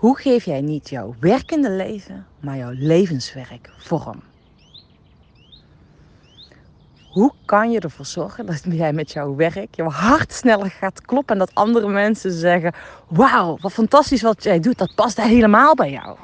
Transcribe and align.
Hoe 0.00 0.18
geef 0.18 0.44
jij 0.44 0.60
niet 0.60 0.88
jouw 0.88 1.14
werkende 1.20 1.70
leven, 1.70 2.26
maar 2.38 2.56
jouw 2.56 2.72
levenswerk 2.74 3.70
vorm? 3.76 4.22
Hoe 7.06 7.32
kan 7.44 7.70
je 7.70 7.80
ervoor 7.80 8.04
zorgen 8.04 8.46
dat 8.46 8.62
jij 8.68 8.92
met 8.92 9.12
jouw 9.12 9.34
werk 9.34 9.74
jouw 9.74 9.90
hart 9.90 10.32
sneller 10.32 10.70
gaat 10.70 11.00
kloppen 11.00 11.34
en 11.34 11.38
dat 11.38 11.54
andere 11.54 11.88
mensen 11.88 12.32
zeggen: 12.32 12.72
Wauw, 13.08 13.58
wat 13.60 13.72
fantastisch 13.72 14.22
wat 14.22 14.42
jij 14.42 14.60
doet, 14.60 14.78
dat 14.78 14.94
past 14.94 15.22
helemaal 15.22 15.74
bij 15.74 15.90
jou. 15.90 16.18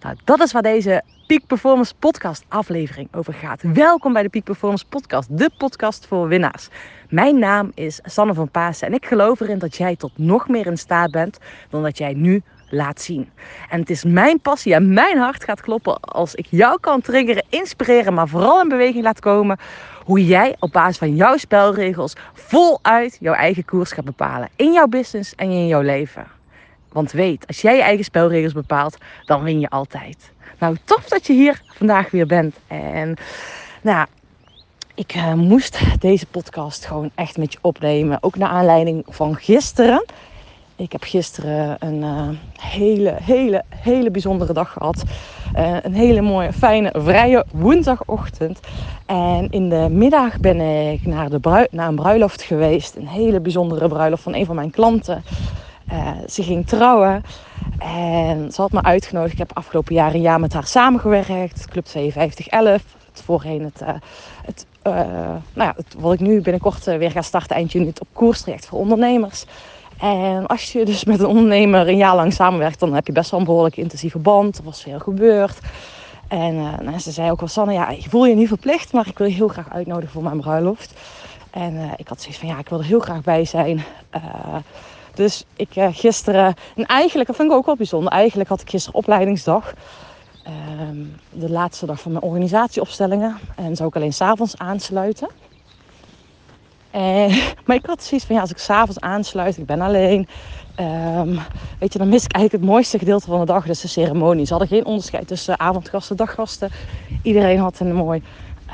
Nou, 0.00 0.16
dat 0.24 0.40
is 0.40 0.52
waar 0.52 0.62
deze 0.62 1.02
Peak 1.26 1.46
Performance 1.46 1.94
Podcast 1.98 2.44
aflevering 2.48 3.08
over 3.14 3.34
gaat. 3.34 3.62
Welkom 3.62 4.12
bij 4.12 4.22
de 4.22 4.28
Peak 4.28 4.44
Performance 4.44 4.84
Podcast, 4.88 5.38
de 5.38 5.50
podcast 5.56 6.06
voor 6.06 6.28
winnaars. 6.28 6.68
Mijn 7.08 7.38
naam 7.38 7.70
is 7.74 8.00
Sanne 8.02 8.34
van 8.34 8.50
Paasen 8.50 8.86
en 8.86 8.94
ik 8.94 9.06
geloof 9.06 9.40
erin 9.40 9.58
dat 9.58 9.76
jij 9.76 9.96
tot 9.96 10.18
nog 10.18 10.48
meer 10.48 10.66
in 10.66 10.78
staat 10.78 11.10
bent 11.10 11.38
dan 11.70 11.82
dat 11.82 11.98
jij 11.98 12.14
nu 12.14 12.42
laat 12.74 13.00
zien. 13.00 13.30
En 13.70 13.80
het 13.80 13.90
is 13.90 14.04
mijn 14.04 14.40
passie 14.40 14.74
en 14.74 14.92
mijn 14.92 15.18
hart 15.18 15.44
gaat 15.44 15.60
kloppen 15.60 16.00
als 16.00 16.34
ik 16.34 16.46
jou 16.50 16.80
kan 16.80 17.00
triggeren, 17.00 17.44
inspireren, 17.48 18.14
maar 18.14 18.28
vooral 18.28 18.62
in 18.62 18.68
beweging 18.68 19.04
laat 19.04 19.20
komen. 19.20 19.58
Hoe 20.04 20.24
jij 20.24 20.56
op 20.58 20.72
basis 20.72 20.98
van 20.98 21.16
jouw 21.16 21.36
spelregels 21.36 22.16
voluit 22.32 23.16
jouw 23.20 23.34
eigen 23.34 23.64
koers 23.64 23.92
gaat 23.92 24.04
bepalen. 24.04 24.48
In 24.56 24.72
jouw 24.72 24.86
business 24.86 25.34
en 25.34 25.50
in 25.50 25.66
jouw 25.66 25.82
leven. 25.82 26.26
Want 26.92 27.12
weet, 27.12 27.46
als 27.46 27.60
jij 27.60 27.76
je 27.76 27.82
eigen 27.82 28.04
spelregels 28.04 28.52
bepaalt, 28.52 28.96
dan 29.24 29.42
win 29.42 29.60
je 29.60 29.70
altijd. 29.70 30.32
Nou, 30.58 30.76
tof 30.84 31.08
dat 31.08 31.26
je 31.26 31.32
hier 31.32 31.62
vandaag 31.66 32.10
weer 32.10 32.26
bent. 32.26 32.56
En 32.66 33.16
nou, 33.82 34.06
ik 34.94 35.14
uh, 35.14 35.32
moest 35.32 35.78
deze 36.00 36.26
podcast 36.26 36.86
gewoon 36.86 37.10
echt 37.14 37.36
met 37.36 37.52
je 37.52 37.58
opnemen. 37.60 38.18
Ook 38.20 38.36
naar 38.36 38.48
aanleiding 38.48 39.04
van 39.08 39.36
gisteren. 39.36 40.04
Ik 40.76 40.92
heb 40.92 41.02
gisteren 41.02 41.76
een 41.78 42.02
uh, 42.02 42.28
hele, 42.58 43.16
hele, 43.22 43.64
hele 43.68 44.10
bijzondere 44.10 44.52
dag 44.52 44.72
gehad. 44.72 45.02
Uh, 45.56 45.76
een 45.82 45.94
hele 45.94 46.20
mooie, 46.20 46.52
fijne, 46.52 46.94
vrije 46.96 47.44
woensdagochtend. 47.52 48.60
En 49.06 49.50
in 49.50 49.68
de 49.68 49.88
middag 49.90 50.38
ben 50.38 50.60
ik 50.60 51.06
naar, 51.06 51.30
de 51.30 51.68
naar 51.70 51.88
een 51.88 51.94
bruiloft 51.94 52.42
geweest. 52.42 52.96
Een 52.96 53.06
hele 53.06 53.40
bijzondere 53.40 53.88
bruiloft 53.88 54.22
van 54.22 54.34
een 54.34 54.46
van 54.46 54.54
mijn 54.54 54.70
klanten. 54.70 55.24
Uh, 55.92 56.10
ze 56.28 56.42
ging 56.42 56.66
trouwen 56.66 57.22
en 57.78 58.52
ze 58.52 58.60
had 58.60 58.72
me 58.72 58.82
uitgenodigd. 58.82 59.32
Ik 59.32 59.38
heb 59.38 59.50
afgelopen 59.54 59.94
jaar 59.94 60.14
een 60.14 60.20
jaar 60.20 60.40
met 60.40 60.52
haar 60.52 60.66
samengewerkt. 60.66 61.68
Club 61.68 61.88
5211. 61.88 62.82
Het 63.12 63.22
voorheen 63.22 63.62
het, 63.62 63.82
het, 64.44 64.66
nou 64.82 65.42
ja, 65.54 65.72
het, 65.76 65.94
wat 65.98 66.12
ik 66.12 66.20
nu 66.20 66.40
binnenkort 66.40 66.84
weer 66.84 67.10
ga 67.10 67.22
starten 67.22 67.56
eind 67.56 67.72
juni. 67.72 67.86
Het 67.86 68.00
op 68.00 68.08
koerstraject 68.12 68.66
voor 68.66 68.78
ondernemers. 68.78 69.44
En 69.98 70.46
als 70.46 70.72
je 70.72 70.84
dus 70.84 71.04
met 71.04 71.20
een 71.20 71.26
ondernemer 71.26 71.88
een 71.88 71.96
jaar 71.96 72.14
lang 72.14 72.32
samenwerkt, 72.32 72.80
dan 72.80 72.94
heb 72.94 73.06
je 73.06 73.12
best 73.12 73.30
wel 73.30 73.40
een 73.40 73.46
behoorlijk 73.46 73.76
intensieve 73.76 74.18
band. 74.18 74.58
Er 74.58 74.64
was 74.64 74.82
veel 74.82 74.98
gebeurd. 74.98 75.58
En 76.28 76.54
uh, 76.54 76.78
nou, 76.78 76.98
ze 76.98 77.10
zei 77.10 77.30
ook 77.30 77.40
wel, 77.40 77.48
Sanne, 77.48 77.72
ja, 77.72 77.88
ik 77.88 78.06
voel 78.08 78.26
je 78.26 78.34
niet 78.34 78.48
verplicht, 78.48 78.92
maar 78.92 79.08
ik 79.08 79.18
wil 79.18 79.26
je 79.26 79.34
heel 79.34 79.48
graag 79.48 79.72
uitnodigen 79.72 80.10
voor 80.10 80.22
mijn 80.22 80.40
bruiloft. 80.40 80.92
En 81.50 81.74
uh, 81.74 81.92
ik 81.96 82.08
had 82.08 82.20
zoiets 82.20 82.38
van, 82.38 82.48
ja, 82.48 82.58
ik 82.58 82.68
wil 82.68 82.78
er 82.78 82.84
heel 82.84 83.00
graag 83.00 83.22
bij 83.22 83.44
zijn. 83.44 83.84
Uh, 84.14 84.22
dus 85.14 85.44
ik 85.56 85.68
gisteren, 85.92 86.54
en 86.76 86.86
eigenlijk, 86.86 87.28
dat 87.28 87.36
vind 87.36 87.50
ik 87.50 87.56
ook 87.56 87.66
wel 87.66 87.76
bijzonder, 87.76 88.12
eigenlijk 88.12 88.48
had 88.48 88.60
ik 88.60 88.70
gisteren 88.70 88.98
opleidingsdag. 88.98 89.74
Ehm, 90.44 91.04
de 91.30 91.50
laatste 91.50 91.86
dag 91.86 92.00
van 92.00 92.12
mijn 92.12 92.24
organisatieopstellingen. 92.24 93.38
En 93.56 93.76
zou 93.76 93.88
ik 93.88 93.96
alleen 93.96 94.12
s'avonds 94.12 94.58
aansluiten. 94.58 95.28
En, 96.94 97.30
maar 97.64 97.76
ik 97.76 97.86
had 97.86 98.02
zoiets 98.02 98.26
van, 98.26 98.34
ja, 98.34 98.40
als 98.40 98.50
ik 98.50 98.58
s'avonds 98.58 99.00
aansluit, 99.00 99.58
ik 99.58 99.66
ben 99.66 99.80
alleen. 99.80 100.26
Um, 100.80 101.38
weet 101.78 101.92
je, 101.92 101.98
dan 101.98 102.08
mis 102.08 102.24
ik 102.24 102.32
eigenlijk 102.32 102.64
het 102.64 102.72
mooiste 102.72 102.98
gedeelte 102.98 103.26
van 103.26 103.40
de 103.40 103.46
dag. 103.46 103.66
Dus 103.66 103.80
de 103.80 103.88
ceremonie. 103.88 104.44
Ze 104.46 104.50
hadden 104.50 104.68
geen 104.68 104.84
onderscheid 104.84 105.26
tussen 105.26 105.58
avondgasten, 105.58 106.16
daggasten. 106.16 106.70
Iedereen 107.22 107.58
had 107.58 107.80
een 107.80 107.94
mooi 107.94 108.22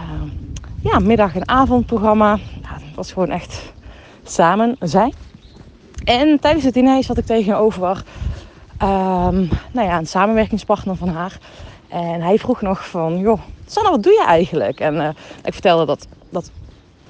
um, 0.01 0.33
ja, 0.81 0.99
middag- 0.99 1.35
en 1.35 1.49
avondprogramma. 1.49 2.39
Ja, 2.63 2.73
het 2.73 2.95
was 2.95 3.13
gewoon 3.13 3.31
echt 3.31 3.73
samen 4.25 4.77
zijn. 4.81 5.15
En 6.05 6.41
tijdens 6.41 6.65
het 6.65 6.75
diner 6.75 7.05
zat 7.05 7.19
ik 7.19 7.27
tegenover 7.27 8.03
um, 8.83 9.49
nou 9.73 9.87
ja, 9.89 9.99
een 9.99 10.07
samenwerkingspartner 10.07 10.97
van 10.97 11.09
haar. 11.09 11.39
En 11.89 12.21
hij 12.21 12.39
vroeg 12.39 12.61
nog 12.61 12.89
van, 12.89 13.19
joh, 13.19 13.41
Sanne, 13.67 13.91
wat 13.91 14.03
doe 14.03 14.13
je 14.13 14.25
eigenlijk? 14.27 14.81
En 14.81 14.95
uh, 14.95 15.09
ik 15.43 15.53
vertelde 15.53 15.87
dat, 15.87 16.07
dat 16.29 16.51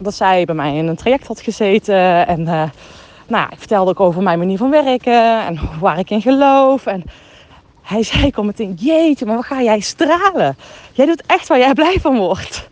dat 0.04 0.14
zij 0.14 0.44
bij 0.44 0.54
mij 0.54 0.76
in 0.76 0.86
een 0.86 0.96
traject 0.96 1.26
had 1.26 1.40
gezeten. 1.40 2.26
En 2.26 2.40
uh, 2.40 2.62
nou, 3.26 3.48
ik 3.50 3.58
vertelde 3.58 3.90
ook 3.90 4.00
over 4.00 4.22
mijn 4.22 4.38
manier 4.38 4.58
van 4.58 4.70
werken 4.70 5.46
en 5.46 5.58
waar 5.80 5.98
ik 5.98 6.10
in 6.10 6.22
geloof. 6.22 6.86
En 6.86 7.04
hij 7.82 8.02
zei 8.02 8.30
al 8.34 8.44
meteen, 8.44 8.74
jeetje, 8.74 9.26
maar 9.26 9.36
wat 9.36 9.44
ga 9.44 9.62
jij 9.62 9.80
stralen? 9.80 10.56
Jij 10.92 11.06
doet 11.06 11.22
echt 11.26 11.48
waar 11.48 11.58
jij 11.58 11.72
blij 11.72 11.98
van 12.00 12.16
wordt. 12.16 12.68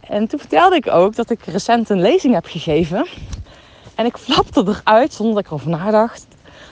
En 0.00 0.26
toen 0.26 0.38
vertelde 0.38 0.76
ik 0.76 0.88
ook 0.90 1.16
dat 1.16 1.30
ik 1.30 1.44
recent 1.44 1.90
een 1.90 2.00
lezing 2.00 2.34
heb 2.34 2.46
gegeven. 2.46 3.06
En 3.94 4.06
ik 4.06 4.16
flapte 4.16 4.64
eruit, 4.66 5.12
zonder 5.12 5.34
dat 5.34 5.44
ik 5.44 5.50
erover 5.50 5.70
nadacht, 5.70 6.26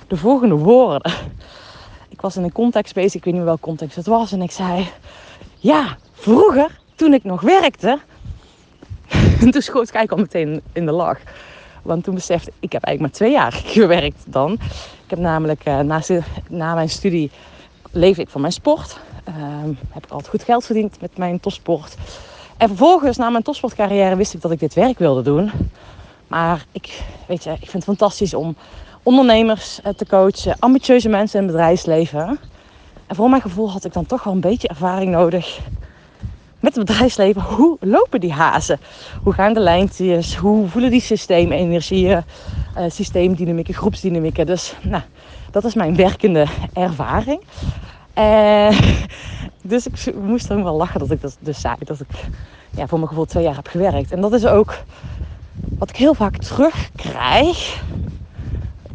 de 0.07 0.17
volgende 0.17 0.55
woorden. 0.55 1.13
Ik 2.09 2.21
was 2.21 2.37
in 2.37 2.43
een 2.43 2.53
context 2.53 2.95
bezig, 2.95 3.15
ik 3.15 3.25
weet 3.25 3.35
niet 3.35 3.43
welke 3.43 3.61
context 3.61 3.97
het 3.97 4.07
was. 4.07 4.33
En 4.33 4.43
ik 4.43 4.51
zei, 4.51 4.89
ja, 5.57 5.97
vroeger, 6.13 6.79
toen 6.95 7.15
ik 7.15 7.25
nog 7.25 7.41
werkte, 7.41 7.99
toen 9.53 9.63
schoot 9.63 9.95
ik 9.95 10.11
al 10.11 10.17
meteen 10.17 10.63
in 10.73 10.87
de 10.87 10.93
lach. 10.93 11.19
Want 11.83 12.05
toen 12.05 12.15
besefte 12.15 12.51
ik, 12.51 12.57
ik 12.61 12.73
heb 12.73 12.85
eigenlijk 12.85 13.01
maar 13.01 13.29
twee 13.29 13.39
jaar 13.39 13.53
gewerkt 13.77 14.23
dan. 14.27 14.53
Ik 15.05 15.11
heb 15.11 15.19
namelijk 15.19 15.69
uh, 15.69 15.81
na, 15.81 16.03
na, 16.49 16.75
mijn 16.75 16.89
studie 16.89 17.31
leefde 17.91 18.23
ik 18.23 18.29
van 18.29 18.41
mijn 18.41 18.53
sport. 18.53 18.99
Uh, 19.29 19.35
heb 19.91 20.05
ik 20.05 20.11
altijd 20.11 20.29
goed 20.29 20.43
geld 20.43 20.65
verdiend 20.65 21.01
met 21.01 21.17
mijn 21.17 21.41
topsport. 21.41 21.97
En 22.57 22.69
vervolgens, 22.69 23.17
na 23.17 23.31
mijn 23.31 23.43
topsportcarrière, 23.43 24.17
wist 24.17 24.35
ik 24.35 24.41
dat 24.41 24.51
ik 24.51 24.61
dit 24.61 24.75
werk 24.75 24.99
wilde 24.99 25.23
doen. 25.23 25.51
Maar 26.27 26.67
ik, 26.73 27.03
weet 27.27 27.45
je, 27.45 27.51
ik 27.51 27.71
vind 27.71 27.73
het 27.73 27.85
fantastisch 27.85 28.35
om 28.35 28.57
ondernemers 29.03 29.81
eh, 29.83 29.93
te 29.93 30.07
coachen, 30.07 30.57
ambitieuze 30.59 31.09
mensen 31.09 31.39
in 31.39 31.45
het 31.47 31.55
bedrijfsleven. 31.55 32.39
En 33.07 33.17
voor 33.17 33.31
mijn 33.31 33.43
gevoel 33.43 33.71
had 33.71 33.85
ik 33.85 33.93
dan 33.93 34.07
toch 34.07 34.25
wel 34.25 34.33
een 34.33 34.41
beetje 34.41 34.69
ervaring 34.69 35.11
nodig 35.11 35.59
met 36.67 36.77
het 36.77 36.87
bedrijfsleven. 36.87 37.43
Hoe 37.43 37.77
lopen 37.81 38.21
die 38.21 38.33
hazen? 38.33 38.79
Hoe 39.23 39.33
gaan 39.33 39.53
de 39.53 39.61
lijntjes? 39.61 40.37
Hoe 40.37 40.69
voelen 40.69 40.91
die 40.91 41.01
systeemenergieën, 41.01 42.23
uh, 42.79 42.85
systeemdynamieken, 42.89 43.75
groepsdynamieken? 43.75 44.47
Dus 44.47 44.75
nou, 44.83 45.03
dat 45.51 45.65
is 45.65 45.75
mijn 45.75 45.97
werkende 45.97 46.47
ervaring. 46.73 47.41
Uh, 48.19 48.81
dus 49.73 49.87
ik 49.87 50.15
moest 50.15 50.51
er 50.51 50.65
wel 50.65 50.77
lachen 50.77 51.01
dat 51.01 51.11
ik 51.11 51.21
dat 51.21 51.37
dus 51.41 51.61
zei. 51.61 51.75
Dat 51.79 52.01
ik 52.01 52.29
ja, 52.71 52.87
voor 52.87 52.99
mijn 52.99 53.11
gevoel 53.11 53.25
twee 53.25 53.45
jaar 53.45 53.57
heb 53.57 53.67
gewerkt. 53.67 54.13
En 54.13 54.21
dat 54.21 54.33
is 54.33 54.47
ook 54.47 54.79
wat 55.79 55.89
ik 55.89 55.97
heel 55.97 56.15
vaak 56.15 56.37
terugkrijg. 56.37 57.83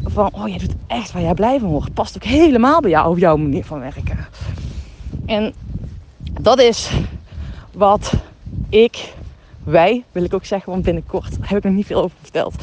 Van, 0.03 0.29
oh, 0.33 0.47
jij 0.47 0.57
doet 0.57 0.75
echt 0.87 1.11
waar 1.11 1.21
jij 1.21 1.33
blij 1.33 1.59
van 1.59 1.69
wordt. 1.69 1.93
Past 1.93 2.15
ook 2.15 2.23
helemaal 2.23 2.81
bij 2.81 2.89
jou, 2.89 3.09
op 3.09 3.17
jouw 3.17 3.37
manier 3.37 3.65
van 3.65 3.79
werken. 3.79 4.27
En 5.25 5.53
dat 6.41 6.59
is 6.59 6.91
wat 7.73 8.13
ik, 8.69 9.13
wij 9.63 10.03
wil 10.11 10.23
ik 10.23 10.33
ook 10.33 10.45
zeggen, 10.45 10.71
want 10.71 10.83
binnenkort 10.83 11.37
heb 11.41 11.57
ik 11.57 11.63
nog 11.63 11.73
niet 11.73 11.85
veel 11.85 12.03
over 12.03 12.17
verteld. 12.21 12.55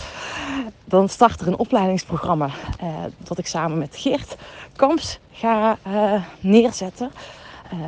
Dan 0.84 1.08
start 1.08 1.40
er 1.40 1.46
een 1.46 1.58
opleidingsprogramma 1.58 2.46
uh, 2.82 2.88
dat 3.18 3.38
ik 3.38 3.46
samen 3.46 3.78
met 3.78 3.96
Geert 3.96 4.36
Kamps 4.76 5.18
ga 5.32 5.78
uh, 5.86 6.22
neerzetten. 6.40 7.10
Uh, 7.72 7.78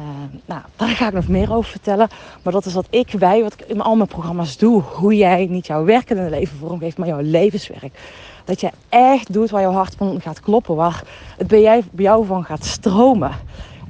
nou, 0.44 0.60
daar 0.76 0.88
ga 0.88 1.06
ik 1.06 1.12
nog 1.12 1.28
meer 1.28 1.52
over 1.52 1.70
vertellen. 1.70 2.08
Maar 2.42 2.52
dat 2.52 2.66
is 2.66 2.74
wat 2.74 2.86
ik, 2.90 3.10
wij, 3.10 3.42
wat 3.42 3.52
ik 3.52 3.60
in 3.60 3.80
al 3.80 3.96
mijn 3.96 4.08
programma's 4.08 4.56
doe. 4.56 4.82
Hoe 4.82 5.16
jij 5.16 5.46
niet 5.46 5.66
jouw 5.66 5.84
werkende 5.84 6.30
leven 6.30 6.58
vormgeeft, 6.58 6.98
maar 6.98 7.08
jouw 7.08 7.20
levenswerk. 7.20 7.98
Dat 8.44 8.60
je 8.60 8.70
echt 8.88 9.32
doet 9.32 9.50
waar 9.50 9.62
jouw 9.62 9.72
hart 9.72 9.94
van 9.96 10.20
gaat 10.20 10.40
kloppen. 10.40 10.74
Waar 10.74 11.02
het 11.36 11.46
bij 11.46 11.82
jou 11.96 12.26
van 12.26 12.44
gaat 12.44 12.64
stromen. 12.64 13.32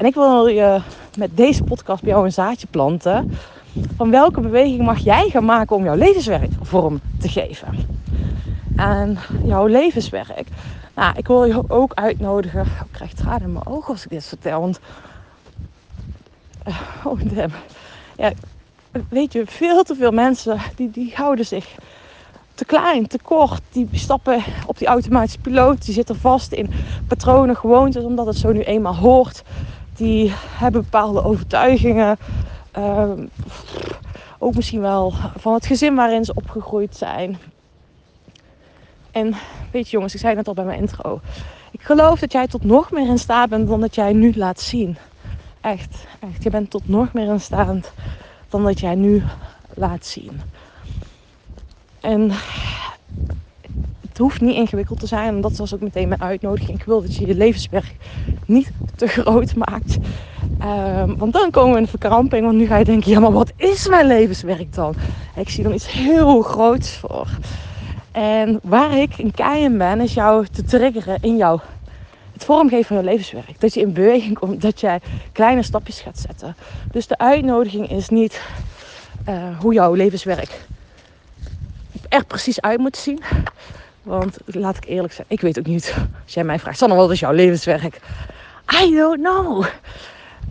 En 0.01 0.07
ik 0.07 0.15
wil 0.15 0.47
je 0.47 0.81
met 1.17 1.37
deze 1.37 1.63
podcast 1.63 2.03
bij 2.03 2.11
jou 2.11 2.25
een 2.25 2.33
zaadje 2.33 2.67
planten. 2.67 3.39
Van 3.97 4.11
welke 4.11 4.41
beweging 4.41 4.83
mag 4.83 4.99
jij 4.99 5.29
gaan 5.31 5.45
maken 5.45 5.77
om 5.77 5.85
jouw 5.85 5.95
levenswerk 5.95 6.51
vorm 6.63 7.01
te 7.19 7.29
geven? 7.29 7.69
En 8.77 9.19
jouw 9.45 9.67
levenswerk. 9.67 10.49
Nou, 10.95 11.15
ik 11.17 11.27
wil 11.27 11.45
je 11.45 11.63
ook 11.69 11.95
uitnodigen. 11.95 12.61
Ik 12.61 12.91
krijg 12.91 13.13
tranen 13.13 13.43
in 13.43 13.53
mijn 13.53 13.67
ogen 13.67 13.93
als 13.93 14.05
ik 14.05 14.11
dit 14.11 14.25
vertel. 14.25 14.61
Want. 14.61 14.81
Uh, 16.69 16.81
oh. 17.05 17.21
Ja, 18.17 18.33
weet 19.09 19.33
je, 19.33 19.43
veel 19.47 19.83
te 19.83 19.95
veel 19.95 20.13
mensen 20.13 20.59
die, 20.77 20.91
die 20.91 21.13
houden 21.15 21.47
zich 21.47 21.75
te 22.55 22.65
klein, 22.65 23.07
te 23.07 23.19
kort. 23.23 23.63
Die 23.73 23.89
stappen 23.93 24.43
op 24.67 24.79
die 24.79 24.89
automatische 24.89 25.39
piloot. 25.39 25.85
Die 25.85 25.95
zitten 25.95 26.17
vast 26.17 26.53
in 26.53 26.71
patronen, 27.09 27.57
gewoontes, 27.57 28.05
omdat 28.05 28.27
het 28.27 28.37
zo 28.37 28.53
nu 28.53 28.61
eenmaal 28.61 28.97
hoort 28.97 29.43
die 30.01 30.33
hebben 30.35 30.83
bepaalde 30.83 31.25
overtuigingen. 31.25 32.19
Uh, 32.79 33.11
ook 34.39 34.55
misschien 34.55 34.81
wel 34.81 35.13
van 35.37 35.55
het 35.55 35.67
gezin 35.67 35.95
waarin 35.95 36.25
ze 36.25 36.35
opgegroeid 36.35 36.97
zijn. 36.97 37.39
En 39.11 39.35
weet 39.73 39.85
je 39.85 39.91
jongens, 39.91 40.15
ik 40.15 40.21
zei 40.21 40.35
net 40.35 40.49
al 40.49 40.55
bij 40.55 40.65
mijn 40.65 40.79
intro. 40.79 41.21
Ik 41.71 41.83
geloof 41.83 42.21
dat 42.21 42.33
jij 42.33 42.47
tot 42.47 42.65
nog 42.65 42.91
meer 42.91 43.07
in 43.09 43.19
staat 43.19 43.49
bent 43.49 43.69
dan 43.69 43.81
dat 43.81 43.95
jij 43.95 44.13
nu 44.13 44.33
laat 44.37 44.61
zien. 44.61 44.97
Echt, 45.61 46.07
echt. 46.21 46.43
Je 46.43 46.51
bent 46.51 46.71
tot 46.71 46.89
nog 46.89 47.13
meer 47.13 47.29
in 47.29 47.41
staat 47.41 47.93
dan 48.49 48.65
dat 48.65 48.81
jij 48.81 48.95
nu 48.95 49.23
laat 49.75 50.07
zien. 50.07 50.41
En 52.01 52.31
hoeft 54.21 54.41
niet 54.41 54.57
ingewikkeld 54.57 55.01
te 55.01 55.07
zijn. 55.07 55.35
En 55.35 55.41
dat 55.41 55.57
was 55.57 55.75
ook 55.75 55.81
meteen 55.81 56.09
mijn 56.09 56.21
uitnodiging. 56.21 56.79
Ik 56.79 56.85
wil 56.85 57.03
dat 57.03 57.15
je 57.15 57.27
je 57.27 57.35
levenswerk 57.35 57.95
niet 58.47 58.71
te 58.97 59.07
groot 59.07 59.55
maakt. 59.55 59.99
Um, 60.63 61.17
want 61.17 61.33
dan 61.33 61.51
komen 61.51 61.73
we 61.73 61.79
in 61.79 61.85
de 61.85 61.91
verkramping. 61.91 62.45
Want 62.45 62.57
nu 62.57 62.67
ga 62.67 62.77
je 62.77 62.85
denken, 62.85 63.11
ja 63.11 63.21
maar 63.21 63.33
wat 63.33 63.53
is 63.57 63.89
mijn 63.89 64.07
levenswerk 64.07 64.75
dan? 64.75 64.95
Ik 65.37 65.49
zie 65.49 65.63
dan 65.63 65.73
iets 65.73 65.93
heel 65.93 66.43
groots 66.43 66.97
voor. 66.97 67.29
En 68.13 68.61
waar 68.63 68.97
ik 68.97 69.19
een 69.19 69.33
kei 69.33 69.63
in 69.63 69.79
ben, 69.79 70.01
is 70.01 70.15
jou 70.15 70.47
te 70.47 70.65
triggeren 70.65 71.19
in 71.21 71.37
jouw 71.37 71.61
het 72.33 72.45
vormgeven 72.45 72.85
van 72.85 72.97
je 72.97 73.03
levenswerk. 73.03 73.61
Dat 73.61 73.75
je 73.75 73.81
in 73.81 73.93
beweging 73.93 74.39
komt, 74.39 74.63
dat 74.63 74.81
jij 74.81 75.01
kleine 75.33 75.63
stapjes 75.63 76.01
gaat 76.01 76.19
zetten. 76.19 76.57
Dus 76.93 77.07
de 77.07 77.19
uitnodiging 77.19 77.91
is 77.91 78.09
niet 78.09 78.41
uh, 79.29 79.59
hoe 79.59 79.73
jouw 79.75 79.95
levenswerk 79.95 80.69
er 82.11 82.25
precies 82.25 82.61
uit 82.61 82.79
moet 82.79 82.97
zien. 82.97 83.23
Want 84.03 84.39
laat 84.45 84.77
ik 84.77 84.85
eerlijk 84.85 85.13
zijn, 85.13 85.27
ik 85.31 85.41
weet 85.41 85.59
ook 85.59 85.67
niet. 85.67 85.95
Als 86.25 86.35
jij 86.35 86.45
mij 86.45 86.59
vraagt, 86.59 86.79
Sanne, 86.79 86.95
wat 86.95 87.11
is 87.11 87.21
jouw 87.21 87.33
levenswerk? 87.33 88.01
I 88.83 88.95
don't 88.95 89.21
know. 89.21 89.67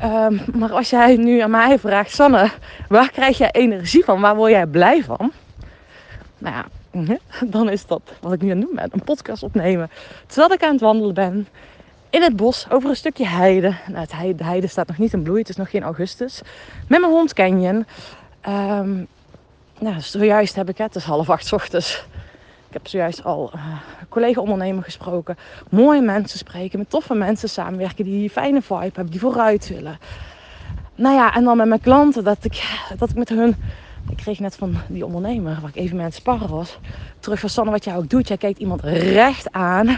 Um, 0.04 0.42
maar 0.54 0.72
als 0.72 0.90
jij 0.90 1.16
nu 1.16 1.40
aan 1.40 1.52
mij 1.52 1.80
vraagt, 1.80 2.12
Sanne, 2.12 2.50
waar 2.88 3.12
krijg 3.12 3.38
jij 3.38 3.52
energie 3.52 4.04
van? 4.04 4.22
Waar 4.22 4.36
word 4.36 4.52
jij 4.52 4.66
blij 4.66 5.04
van? 5.04 5.32
Nou 6.38 6.56
ja, 6.56 6.66
dan 7.56 7.70
is 7.70 7.86
dat 7.86 8.02
wat 8.22 8.34
ik 8.34 8.42
nu 8.42 8.50
aan 8.52 8.58
het 8.58 8.66
doen 8.66 8.76
ben. 8.76 8.90
Een 8.92 9.04
podcast 9.04 9.44
opnemen. 9.44 9.90
Terwijl 10.28 10.52
ik 10.52 10.64
aan 10.64 10.72
het 10.72 10.82
wandelen 10.82 11.14
ben. 11.14 11.48
In 12.10 12.22
het 12.22 12.36
bos, 12.36 12.66
over 12.70 12.90
een 12.90 12.96
stukje 12.96 13.28
heide. 13.28 13.76
Nou, 13.88 14.00
het 14.00 14.12
heide, 14.12 14.36
de 14.36 14.44
heide 14.44 14.68
staat 14.68 14.88
nog 14.88 14.98
niet 14.98 15.14
in 15.14 15.24
bloei. 15.24 15.40
Het 15.40 15.50
is 15.50 15.56
nog 15.56 15.70
geen 15.70 15.84
augustus. 15.84 16.42
Met 16.88 17.00
mijn 17.00 17.12
hond 17.12 17.34
Canyon. 17.34 17.86
Um, 18.48 19.08
nou, 19.80 20.00
zojuist 20.00 20.56
heb 20.56 20.70
ik 20.70 20.78
het. 20.78 20.88
Het 20.88 20.96
is 20.96 21.04
half 21.04 21.30
acht 21.30 21.54
ochtends. 21.54 22.06
Ik 22.70 22.76
heb 22.76 22.88
zojuist 22.88 23.24
al 23.24 23.52
uh, 23.56 23.62
collega-ondernemer 24.10 24.84
gesproken. 24.84 25.38
Mooie 25.70 26.02
mensen 26.02 26.38
spreken. 26.38 26.80
Met 26.80 26.90
toffe 26.90 27.14
mensen 27.14 27.50
samenwerken. 27.50 28.06
Die 28.06 28.30
fijne 28.30 28.62
vibe 28.62 28.82
hebben. 28.82 29.10
Die 29.10 29.20
vooruit 29.20 29.70
willen. 29.70 29.98
Nou 30.96 31.16
ja, 31.16 31.36
en 31.36 31.44
dan 31.44 31.58
met 31.58 31.68
mijn 31.68 31.82
klanten. 31.82 32.24
Dat 32.24 32.38
ik, 32.42 32.80
dat 32.98 33.10
ik 33.10 33.16
met 33.16 33.30
hun 33.30 33.56
ik 34.10 34.18
kreeg 34.18 34.40
net 34.40 34.56
van 34.56 34.76
die 34.88 35.06
ondernemer, 35.06 35.58
waar 35.62 35.70
ik 35.70 35.76
even 35.76 35.96
mee 35.96 36.06
aan 36.06 36.12
het 36.12 36.20
sparren 36.20 36.50
was, 36.50 36.80
terug 37.20 37.40
van 37.40 37.50
Sanne 37.50 37.72
wat 37.72 37.84
jij 37.84 37.96
ook 37.96 38.10
doet. 38.10 38.28
Jij 38.28 38.38
kijkt 38.38 38.60
iemand 38.60 38.82
recht 38.82 39.52
aan 39.52 39.98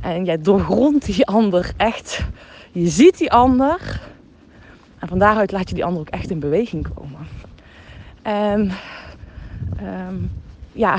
en 0.00 0.24
jij 0.24 0.40
doorgrondt 0.40 1.06
die 1.06 1.26
ander 1.26 1.72
echt. 1.76 2.24
Je 2.72 2.88
ziet 2.88 3.18
die 3.18 3.32
ander 3.32 4.00
en 4.98 5.08
van 5.08 5.18
daaruit 5.18 5.52
laat 5.52 5.68
je 5.68 5.74
die 5.74 5.84
ander 5.84 6.00
ook 6.00 6.08
echt 6.08 6.30
in 6.30 6.38
beweging 6.38 6.88
komen. 6.94 7.26
En 8.22 8.70
um, 10.08 10.30
ja, 10.72 10.98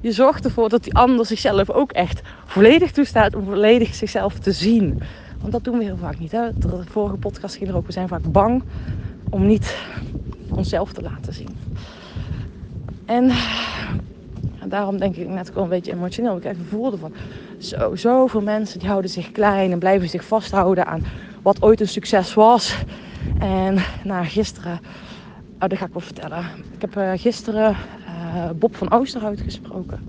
je 0.00 0.12
zorgt 0.12 0.44
ervoor 0.44 0.68
dat 0.68 0.84
die 0.84 0.94
ander 0.94 1.26
zichzelf 1.26 1.70
ook 1.70 1.92
echt 1.92 2.20
volledig 2.46 2.90
toestaat 2.90 3.34
om 3.34 3.44
volledig 3.44 3.94
zichzelf 3.94 4.38
te 4.38 4.52
zien. 4.52 5.02
Want 5.40 5.52
dat 5.52 5.64
doen 5.64 5.78
we 5.78 5.84
heel 5.84 5.96
vaak 5.96 6.18
niet. 6.18 6.32
Hè? 6.32 6.58
De 6.58 6.82
vorige 6.90 7.16
podcast 7.16 7.56
ging 7.56 7.70
er 7.70 7.76
ook. 7.76 7.86
We 7.86 7.92
zijn 7.92 8.08
vaak 8.08 8.32
bang 8.32 8.62
om 9.30 9.46
niet 9.46 9.76
onszelf 10.50 10.92
te 10.92 11.02
laten 11.02 11.32
zien. 11.32 11.56
En 13.04 13.30
daarom 14.64 14.98
denk 14.98 15.16
ik 15.16 15.28
net 15.28 15.48
ook 15.48 15.54
wel 15.54 15.64
een 15.64 15.70
beetje 15.70 15.92
emotioneel. 15.92 16.36
Ik 16.36 16.44
even 16.44 16.66
voelde 16.66 16.96
van 16.96 17.12
zo, 17.58 17.96
zoveel 17.96 18.42
mensen 18.42 18.78
die 18.78 18.88
houden 18.88 19.10
zich 19.10 19.32
klein 19.32 19.72
en 19.72 19.78
blijven 19.78 20.08
zich 20.08 20.24
vasthouden 20.24 20.86
aan 20.86 21.04
wat 21.42 21.62
ooit 21.62 21.80
een 21.80 21.88
succes 21.88 22.34
was. 22.34 22.76
En 23.38 23.78
nou, 24.04 24.24
gisteren, 24.24 24.80
oh, 25.60 25.68
dat 25.68 25.78
ga 25.78 25.84
ik 25.86 25.92
wel 25.92 26.00
vertellen. 26.00 26.44
Ik 26.74 26.80
heb 26.80 26.96
uh, 26.96 27.10
gisteren 27.14 27.76
uh, 28.34 28.50
Bob 28.50 28.76
van 28.76 28.90
Oosterhout 28.90 29.40
gesproken. 29.40 30.08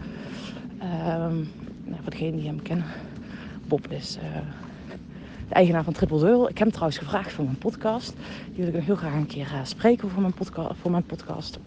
Um, 0.81 1.49
nou, 1.83 2.01
voor 2.01 2.11
degenen 2.11 2.35
die 2.35 2.47
hem 2.47 2.61
kennen. 2.61 2.85
Bob 3.67 3.91
is 3.91 4.17
uh, 4.17 4.23
de 5.47 5.53
eigenaar 5.53 5.83
van 5.83 5.93
Triple 5.93 6.19
Deul. 6.19 6.41
Ik 6.41 6.57
heb 6.57 6.57
hem 6.57 6.71
trouwens 6.71 6.97
gevraagd 6.97 7.31
voor 7.31 7.43
mijn 7.43 7.57
podcast. 7.57 8.13
Die 8.53 8.65
wil 8.65 8.73
ik 8.73 8.85
heel 8.85 8.95
graag 8.95 9.13
een 9.13 9.27
keer 9.27 9.51
uh, 9.53 9.59
spreken 9.63 10.09
voor 10.09 10.21
mijn, 10.21 10.33
podca 10.33 10.67
voor 10.81 10.91
mijn 10.91 11.03
podcast. 11.03 11.59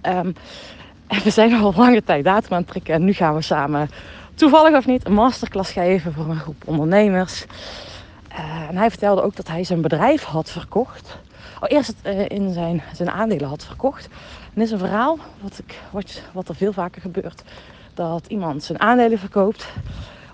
En 0.00 0.34
we 1.24 1.30
zijn 1.30 1.54
al 1.54 1.74
lange 1.76 2.02
tijd 2.02 2.24
datum 2.24 2.52
aan 2.52 2.58
het 2.58 2.68
trekken. 2.68 2.94
En 2.94 3.04
nu 3.04 3.12
gaan 3.12 3.34
we 3.34 3.42
samen, 3.42 3.88
toevallig 4.34 4.76
of 4.76 4.86
niet, 4.86 5.06
een 5.06 5.12
masterclass 5.12 5.72
geven 5.72 6.12
voor 6.12 6.28
een 6.28 6.40
groep 6.40 6.62
ondernemers. 6.64 7.46
En 8.68 8.76
hij 8.76 8.90
vertelde 8.90 9.22
ook 9.22 9.36
dat 9.36 9.48
hij 9.48 9.64
zijn 9.64 9.80
bedrijf 9.80 10.22
had 10.22 10.50
verkocht. 10.50 11.18
Oh, 11.62 11.68
eerst 11.68 11.86
het, 11.86 12.14
uh, 12.16 12.28
in 12.28 12.52
zijn, 12.52 12.82
zijn 12.92 13.10
aandelen 13.10 13.48
had 13.48 13.64
verkocht. 13.64 14.08
En 14.54 14.62
is 14.62 14.70
een 14.70 14.78
verhaal 14.78 15.18
wat, 15.40 15.58
ik, 15.58 15.80
wat, 15.90 16.22
wat 16.32 16.48
er 16.48 16.54
veel 16.54 16.72
vaker 16.72 17.00
gebeurt. 17.00 17.42
Dat 17.94 18.26
iemand 18.26 18.64
zijn 18.64 18.80
aandelen 18.80 19.18
verkoopt 19.18 19.68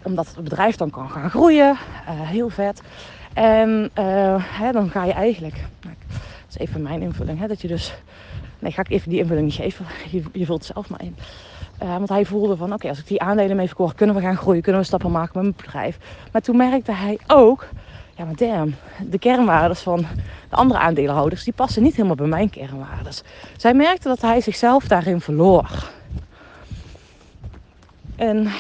omdat 0.03 0.27
het 0.27 0.45
bedrijf 0.45 0.77
dan 0.77 0.91
kan 0.91 1.11
gaan 1.11 1.31
groeien. 1.31 1.71
Uh, 1.71 1.79
heel 2.07 2.49
vet. 2.49 2.83
En 3.33 3.91
uh, 3.99 4.61
hè, 4.61 4.73
dan 4.73 4.91
ga 4.91 5.05
je 5.05 5.13
eigenlijk. 5.13 5.55
Nou, 5.83 5.95
dat 6.11 6.21
is 6.49 6.59
even 6.59 6.83
mijn 6.83 7.03
invulling. 7.03 7.39
Hè, 7.39 7.47
dat 7.47 7.61
je 7.61 7.69
dus. 7.69 7.95
Nee, 8.59 8.73
ga 8.73 8.81
ik 8.81 8.91
even 8.91 9.11
die 9.11 9.19
invulling 9.19 9.47
niet 9.47 9.55
geven. 9.55 9.87
Je, 10.11 10.23
je 10.33 10.45
vult 10.45 10.67
het 10.67 10.73
zelf 10.75 10.89
maar 10.89 11.03
in. 11.03 11.17
Uh, 11.83 11.97
want 11.97 12.09
hij 12.09 12.25
voelde 12.25 12.57
van, 12.57 12.73
oké, 12.73 12.89
als 12.89 12.99
ik 12.99 13.07
die 13.07 13.21
aandelen 13.21 13.57
mee 13.57 13.67
verkocht, 13.67 13.95
kunnen 13.95 14.15
we 14.15 14.21
gaan 14.21 14.37
groeien, 14.37 14.63
kunnen 14.63 14.81
we 14.81 14.87
stappen 14.87 15.11
maken 15.11 15.31
met 15.35 15.43
mijn 15.43 15.57
bedrijf. 15.57 15.99
Maar 16.33 16.43
toen 16.43 16.57
merkte 16.57 16.93
hij 16.93 17.19
ook, 17.27 17.69
ja 18.17 18.25
maar 18.25 18.37
damn, 18.37 18.75
de 19.07 19.19
kernwaardes 19.19 19.81
van 19.81 20.07
de 20.49 20.57
andere 20.57 20.81
aandeelhouders, 20.81 21.45
die 21.45 21.53
passen 21.53 21.83
niet 21.83 21.95
helemaal 21.95 22.17
bij 22.17 22.27
mijn 22.27 22.51
kernwaardes. 22.51 23.23
Zij 23.57 23.75
merkte 23.75 24.09
dat 24.09 24.21
hij 24.21 24.41
zichzelf 24.41 24.85
daarin 24.85 25.21
verloor. 25.21 25.91
En 28.17 28.51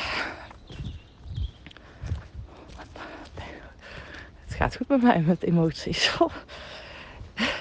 gaat 4.58 4.76
goed 4.76 4.88
met 4.88 5.02
mij 5.02 5.20
met 5.20 5.42
emoties. 5.42 6.16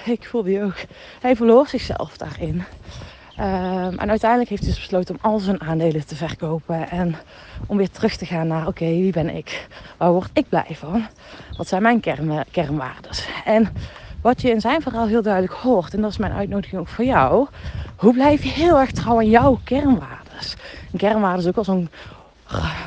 ik 0.04 0.26
voel 0.26 0.42
die 0.42 0.62
ook. 0.62 0.76
Hij 1.20 1.36
verloor 1.36 1.68
zichzelf 1.68 2.16
daarin. 2.16 2.64
Um, 3.40 3.98
en 3.98 4.10
uiteindelijk 4.10 4.50
heeft 4.50 4.62
hij 4.62 4.70
dus 4.70 4.80
besloten 4.80 5.14
om 5.14 5.30
al 5.30 5.38
zijn 5.38 5.60
aandelen 5.60 6.06
te 6.06 6.16
verkopen. 6.16 6.90
En 6.90 7.16
om 7.66 7.76
weer 7.76 7.90
terug 7.90 8.16
te 8.16 8.26
gaan 8.26 8.46
naar: 8.46 8.66
oké, 8.66 8.84
wie 8.84 9.12
ben 9.12 9.36
ik? 9.36 9.68
Waar 9.96 10.12
word 10.12 10.30
ik 10.32 10.48
blij 10.48 10.70
van? 10.70 11.06
Wat 11.56 11.68
zijn 11.68 11.82
mijn 11.82 12.00
kern, 12.00 12.44
kernwaarden? 12.50 13.10
En 13.44 13.72
wat 14.22 14.42
je 14.42 14.50
in 14.50 14.60
zijn 14.60 14.82
verhaal 14.82 15.06
heel 15.06 15.22
duidelijk 15.22 15.52
hoort, 15.52 15.94
en 15.94 16.00
dat 16.00 16.10
is 16.10 16.16
mijn 16.16 16.32
uitnodiging 16.32 16.80
ook 16.80 16.88
voor 16.88 17.04
jou: 17.04 17.46
hoe 17.96 18.12
blijf 18.12 18.42
je 18.42 18.50
heel 18.50 18.78
erg 18.78 18.90
trouw 18.90 19.16
aan 19.16 19.28
jouw 19.28 19.60
kernwaarden? 19.64 20.32
Een 20.92 20.98
kernwaarde 20.98 21.42
is 21.42 21.48
ook 21.48 21.56
al 21.56 21.64
zo'n 21.64 21.90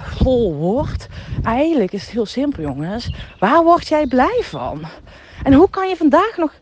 vol 0.03 0.53
woord. 0.53 1.08
Eigenlijk 1.43 1.91
is 1.91 2.01
het 2.01 2.12
heel 2.12 2.25
simpel, 2.25 2.63
jongens. 2.63 3.13
Waar 3.39 3.63
word 3.63 3.88
jij 3.88 4.08
blij 4.08 4.39
van? 4.43 4.81
En 5.43 5.53
hoe 5.53 5.70
kan 5.70 5.89
je 5.89 5.96
vandaag 5.96 6.38
nog 6.38 6.53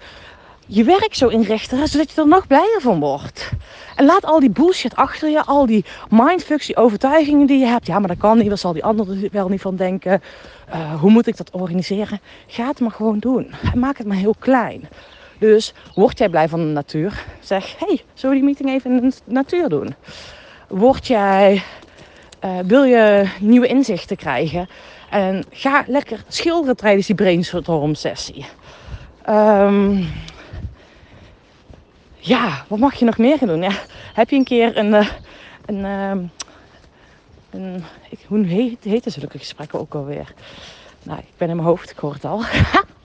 je 0.72 0.84
werk 0.84 1.14
zo 1.14 1.28
inrichten 1.28 1.88
zodat 1.88 2.12
je 2.12 2.22
er 2.22 2.28
nog 2.28 2.48
blijer 2.48 2.82
van 2.82 3.00
wordt? 3.00 3.52
En 3.96 4.06
laat 4.06 4.26
al 4.26 4.40
die 4.40 4.50
bullshit 4.50 4.96
achter 4.96 5.30
je, 5.30 5.46
al 5.46 5.66
die 5.66 5.86
mindfucks, 6.10 6.76
overtuigingen 6.76 7.48
die 7.48 7.60
je 7.60 7.66
hebt. 7.66 7.88
Ja, 7.88 8.00
maar 8.00 8.08
dat 8.08 8.18
kan 8.18 8.38
niet, 8.38 8.60
zal 8.60 8.74
die 8.74 8.84
ander 8.84 9.10
er 9.10 9.30
wel 9.32 9.50
niet 9.50 9.62
van 9.62 9.76
denken? 9.76 10.22
Uh, 10.70 11.00
hoe 11.00 11.12
moet 11.12 11.28
ik 11.28 11.38
dat 11.38 11.52
organiseren? 11.52 12.20
Ga 12.48 12.68
het 12.68 12.80
maar 12.80 12.92
gewoon 12.92 13.20
doen. 13.20 13.54
En 13.74 13.80
maak 13.80 13.98
het 13.98 14.08
maar 14.08 14.18
heel 14.18 14.36
klein. 14.40 14.90
Dus 15.38 15.74
word 15.96 16.18
jij 16.18 16.30
blij 16.30 16.50
van 16.50 16.60
de 16.60 16.66
natuur? 16.66 17.26
Zeg, 17.40 17.76
hey, 17.78 18.02
zullen 18.14 18.36
we 18.36 18.42
die 18.42 18.50
meeting 18.50 18.70
even 18.70 18.92
in 18.92 19.10
de 19.10 19.16
natuur 19.26 19.70
doen? 19.70 19.96
Word 20.68 21.08
jij 21.08 21.64
uh, 22.46 22.52
wil 22.66 22.84
je 22.84 23.30
nieuwe 23.40 23.68
inzichten 23.68 24.18
krijgen? 24.18 24.70
En 25.10 25.44
ga 25.52 25.84
lekker 25.88 26.24
schilderen 26.28 26.76
tijdens 26.76 27.08
die 27.08 27.16
brainstorm 27.16 27.96
sessie. 27.96 28.46
Um, 29.30 30.08
ja, 32.30 32.66
wat 32.68 32.80
mag 32.80 32.96
je 32.96 33.06
nog 33.06 33.18
meer 33.18 33.38
gaan 33.38 33.48
doen? 33.48 33.62
Ja, 33.62 33.72
heb 34.14 34.30
je 34.30 34.36
een 34.36 34.44
keer 34.44 34.78
een, 34.78 34.94
uh, 34.94 35.10
een, 35.66 35.80
uh, 35.80 36.12
een 37.50 37.84
ik, 38.10 38.20
hoe 38.28 38.46
heet, 38.46 38.84
heten 38.84 39.12
zulke 39.12 39.38
gesprekken 39.38 39.80
ook 39.80 39.94
alweer? 39.94 40.34
Nou, 41.04 41.20
ik 41.20 41.38
ben 41.38 41.50
in 41.50 41.56
mijn 41.56 41.68
hoofd, 41.68 41.90
ik 41.90 41.98
hoor 41.98 42.14
het 42.14 42.26
al. 42.26 42.44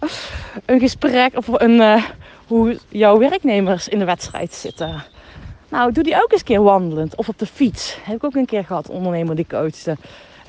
een 0.67 0.81
gesprek 0.81 1.37
of 1.37 1.49
een, 1.49 1.71
uh, 1.71 2.05
hoe 2.47 2.79
jouw 2.89 3.19
werknemers 3.19 3.89
in 3.89 3.99
de 3.99 4.05
wedstrijd 4.05 4.55
zitten. 4.55 5.05
Nou, 5.69 5.93
doe 5.93 6.03
die 6.03 6.23
ook 6.23 6.33
eens 6.33 6.41
een 6.41 6.47
keer 6.47 6.63
wandelend 6.63 7.17
of 7.17 7.29
op 7.29 7.39
de 7.39 7.47
fiets. 7.47 7.97
Heb 8.03 8.17
ik 8.17 8.25
ook 8.25 8.35
een 8.35 8.47
keer 8.47 8.65
gehad, 8.65 8.89
ondernemer 8.89 9.37
die 9.37 9.47
coachte. 9.47 9.97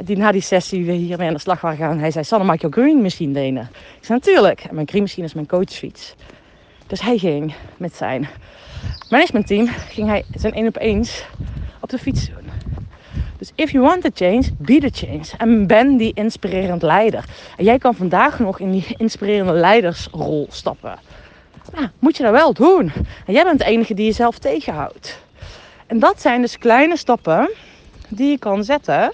Die 0.04 0.18
na 0.18 0.32
die 0.32 0.42
sessie 0.42 0.86
weer 0.86 0.96
hiermee 0.96 1.28
aan 1.28 1.34
de 1.34 1.40
slag 1.40 1.62
waren 1.62 1.78
gaan. 1.78 2.00
Hij 2.00 2.12
zei, 2.12 2.24
Sanne, 2.24 2.46
maak 2.46 2.62
je 2.62 2.68
green 2.70 3.02
machine 3.02 3.34
lenen? 3.34 3.70
Ik 3.72 4.06
zei, 4.06 4.20
natuurlijk. 4.20 4.64
En 4.64 4.76
mijn 4.76 4.88
green 4.88 5.02
machine 5.02 5.26
is 5.26 5.34
mijn 5.34 5.48
coachfiets. 5.48 6.16
Dus 6.88 7.02
hij 7.02 7.18
ging 7.18 7.54
met 7.78 7.96
zijn 7.96 8.28
managementteam, 9.10 9.68
ging 9.68 10.08
hij 10.08 10.24
zijn 10.34 10.54
één 10.54 10.68
op 10.68 10.78
eens 10.78 11.26
op 11.80 11.90
de 11.90 11.98
fiets 11.98 12.28
doen. 12.28 12.50
Dus 13.38 13.52
if 13.56 13.72
you 13.72 13.84
want 13.84 14.02
the 14.02 14.12
change, 14.14 14.44
be 14.58 14.80
the 14.80 15.06
change. 15.06 15.26
En 15.38 15.68
ben 15.68 15.98
die 15.98 16.12
inspirerend 16.14 16.82
leider. 16.82 17.26
En 17.58 17.64
jij 17.64 17.78
kan 17.78 17.96
vandaag 17.96 18.40
nog 18.40 18.60
in 18.60 18.72
die 18.72 18.96
inspirerende 18.98 19.54
leidersrol 19.54 20.48
stappen. 20.50 21.00
Nou, 21.74 21.88
moet 22.00 22.18
je 22.18 22.24
dat 22.24 22.32
wel 22.32 22.54
doen. 22.54 22.92
En 23.26 23.34
jij 23.34 23.44
bent 23.44 23.60
de 23.60 23.66
enige 23.66 23.94
die 23.94 24.06
jezelf 24.06 24.38
tegenhoudt. 24.38 25.20
En 25.88 26.00
dat 26.00 26.22
zijn 26.22 26.42
dus 26.42 26.58
kleine 26.58 26.98
stappen 26.98 27.50
die 28.10 28.30
je 28.30 28.40
kan 28.40 28.64
zetten 28.64 29.12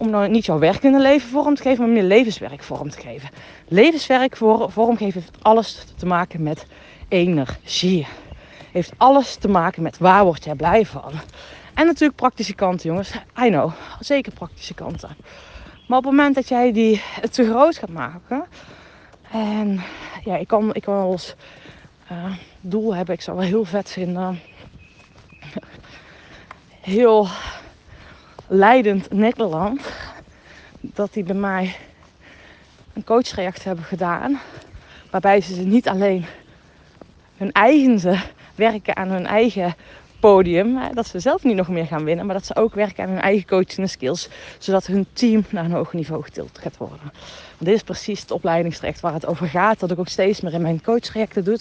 om 0.00 0.10
nou 0.10 0.28
niet 0.28 0.46
jouw 0.46 0.58
werkende 0.58 1.00
leven 1.00 1.28
vorm 1.28 1.54
te 1.54 1.62
geven, 1.62 1.84
maar 1.84 1.92
meer 1.92 2.02
levenswerk 2.02 2.62
vorm 2.62 2.90
te 2.90 3.00
geven. 3.00 3.28
Levenswerk 3.68 4.36
vormgeven 4.36 5.20
heeft 5.20 5.42
alles 5.42 5.84
te 5.96 6.06
maken 6.06 6.42
met 6.42 6.66
energie. 7.08 8.06
Heeft 8.72 8.92
alles 8.96 9.36
te 9.36 9.48
maken 9.48 9.82
met 9.82 9.98
waar 9.98 10.24
word 10.24 10.44
jij 10.44 10.54
blij 10.54 10.86
van. 10.86 11.12
En 11.74 11.86
natuurlijk 11.86 12.16
praktische 12.16 12.54
kanten, 12.54 12.88
jongens. 12.88 13.14
I 13.44 13.48
know, 13.48 13.72
zeker 14.00 14.32
praktische 14.32 14.74
kanten. 14.74 15.16
Maar 15.86 15.98
op 15.98 16.04
het 16.04 16.12
moment 16.12 16.34
dat 16.34 16.48
jij 16.48 16.72
die 16.72 17.02
te 17.30 17.44
groot 17.44 17.78
gaat 17.78 17.90
maken. 17.90 18.44
En 19.30 19.80
ja, 20.24 20.36
ik 20.36 20.48
kan, 20.48 20.74
ik 20.74 20.82
kan 20.82 20.94
als 20.94 21.34
uh, 22.12 22.32
doel 22.60 22.94
hebben. 22.94 23.14
Ik 23.14 23.20
zou 23.20 23.36
wel 23.36 23.46
heel 23.46 23.64
vet 23.64 23.90
vinden. 23.90 24.40
Heel 26.80 27.28
leidend 28.50 29.12
Nederland. 29.12 29.80
Dat 30.80 31.12
die 31.12 31.24
bij 31.24 31.34
mij 31.34 31.76
een 32.92 33.04
coachreact 33.04 33.64
hebben 33.64 33.84
gedaan. 33.84 34.40
Waarbij 35.10 35.40
ze 35.40 35.54
niet 35.54 35.88
alleen 35.88 36.24
hun 37.36 37.52
eigen 37.52 38.20
werken 38.54 38.96
aan 38.96 39.08
hun 39.08 39.26
eigen 39.26 39.74
podium. 40.20 40.78
Dat 40.94 41.06
ze 41.06 41.20
zelf 41.20 41.44
niet 41.44 41.56
nog 41.56 41.68
meer 41.68 41.86
gaan 41.86 42.04
winnen. 42.04 42.26
Maar 42.26 42.34
dat 42.34 42.46
ze 42.46 42.56
ook 42.56 42.74
werken 42.74 43.04
aan 43.04 43.10
hun 43.10 43.20
eigen 43.20 43.46
coaching 43.46 43.78
en 43.78 43.88
skills. 43.88 44.28
Zodat 44.58 44.86
hun 44.86 45.06
team 45.12 45.44
naar 45.50 45.64
een 45.64 45.72
hoger 45.72 45.96
niveau 45.96 46.22
getild 46.22 46.58
gaat 46.58 46.76
worden. 46.76 46.98
Want 47.02 47.12
dit 47.58 47.74
is 47.74 47.82
precies 47.82 48.20
het 48.20 48.30
opleidingstraject 48.30 49.00
waar 49.00 49.12
het 49.12 49.26
over 49.26 49.46
gaat. 49.46 49.80
Dat 49.80 49.90
ik 49.90 49.98
ook 49.98 50.08
steeds 50.08 50.40
meer 50.40 50.52
in 50.52 50.62
mijn 50.62 50.82
coachtrajecten 50.82 51.44
doe. 51.44 51.58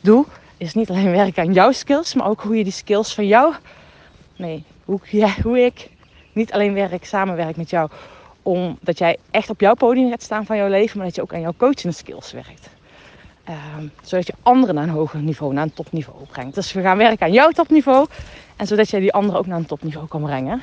doe. 0.00 0.24
Is 0.56 0.74
niet 0.74 0.90
alleen 0.90 1.10
werken 1.10 1.42
aan 1.42 1.52
jouw 1.52 1.72
skills. 1.72 2.14
Maar 2.14 2.26
ook 2.26 2.40
hoe 2.40 2.56
je 2.56 2.64
die 2.64 2.72
skills 2.72 3.14
van 3.14 3.26
jou... 3.26 3.54
Nee, 4.36 4.64
hoe, 4.84 5.00
ja, 5.10 5.34
hoe 5.42 5.64
ik 5.64 5.88
niet 6.38 6.52
alleen 6.52 6.74
werk, 6.74 7.04
samenwerk 7.04 7.56
met 7.56 7.70
jou. 7.70 7.90
Omdat 8.42 8.98
jij 8.98 9.18
echt 9.30 9.50
op 9.50 9.60
jouw 9.60 9.74
podium 9.74 10.10
gaat 10.10 10.22
staan 10.22 10.46
van 10.46 10.56
jouw 10.56 10.68
leven. 10.68 10.96
Maar 10.96 11.06
dat 11.06 11.14
je 11.14 11.22
ook 11.22 11.34
aan 11.34 11.40
jouw 11.40 11.54
coaching 11.56 11.94
skills 11.94 12.32
werkt. 12.32 12.68
Ehm, 13.44 13.86
zodat 14.02 14.26
je 14.26 14.32
anderen 14.42 14.74
naar 14.74 14.84
een 14.84 14.90
hoger 14.90 15.20
niveau, 15.20 15.52
naar 15.52 15.64
een 15.64 15.72
topniveau 15.72 16.26
brengt. 16.26 16.54
Dus 16.54 16.72
we 16.72 16.82
gaan 16.82 16.96
werken 16.96 17.26
aan 17.26 17.32
jouw 17.32 17.50
topniveau. 17.50 18.06
En 18.56 18.66
zodat 18.66 18.90
jij 18.90 19.00
die 19.00 19.12
anderen 19.12 19.40
ook 19.40 19.46
naar 19.46 19.58
een 19.58 19.66
topniveau 19.66 20.08
kan 20.08 20.22
brengen. 20.22 20.62